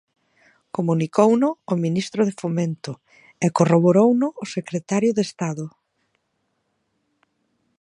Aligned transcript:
Comunicouno 0.75 1.49
o 1.71 1.75
ministro 1.85 2.21
de 2.27 2.33
Fomento 2.41 2.91
e 3.45 3.47
corroborouno 3.57 4.27
o 4.43 4.45
secretario 4.55 5.11
de 5.17 5.23
Estado. 5.29 5.65